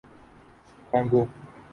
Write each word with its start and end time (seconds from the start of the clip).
Congo 0.91 1.21